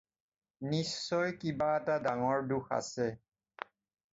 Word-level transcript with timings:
নিশ্চয় 0.69 1.33
কিবা 1.43 1.67
এটা 1.81 1.95
ডাঙৰ 2.07 2.49
দোষ 2.53 2.75
আছে। 2.79 3.07